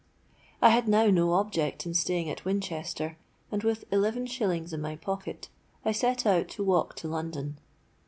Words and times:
I 0.63 0.69
had 0.69 0.87
now 0.87 1.11
no 1.11 1.33
object 1.33 1.85
in 1.85 1.93
staying 1.93 2.27
at 2.31 2.43
Winchester; 2.43 3.17
and, 3.51 3.61
with 3.61 3.85
eleven 3.93 4.25
shillings 4.25 4.73
in 4.73 4.81
my 4.81 4.95
pocket, 4.95 5.47
I 5.85 5.91
set 5.91 6.25
out 6.25 6.47
to 6.57 6.63
walk 6.63 6.95
to 6.95 7.07
London. 7.07 7.59